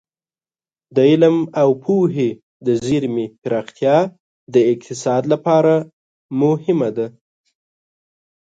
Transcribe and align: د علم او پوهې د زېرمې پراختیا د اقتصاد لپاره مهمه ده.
د 0.95 0.97
علم 1.09 1.37
او 1.61 1.69
پوهې 1.83 2.29
د 2.65 2.67
زېرمې 2.85 3.25
پراختیا 3.41 3.97
د 4.53 4.55
اقتصاد 4.71 5.23
لپاره 5.33 5.73
مهمه 6.41 6.89
ده. 6.97 7.07